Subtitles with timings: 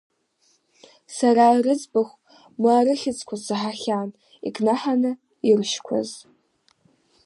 [1.15, 2.13] Сара рыӡбахә,
[2.61, 4.09] ма рыхьыӡқәа саҳахьан
[4.47, 5.11] икнаҳаны
[5.49, 6.09] иршьқәаз.